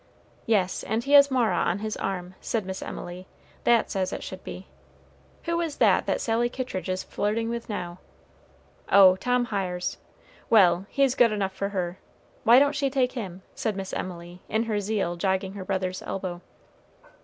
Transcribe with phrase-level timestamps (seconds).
[0.47, 3.27] "Yes, and he has Mara on his arm," said Miss Emily;
[3.65, 4.65] "that's as it should be.
[5.43, 7.99] Who is that that Sally Kittridge is flirting with now?
[8.91, 9.97] Oh, Tom Hiers.
[10.49, 10.87] Well!
[10.89, 11.99] he's good enough for her.
[12.43, 16.41] Why don't she take him?" said Miss Emily, in her zeal jogging her brother's elbow.